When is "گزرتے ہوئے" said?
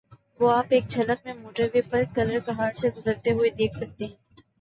2.97-3.49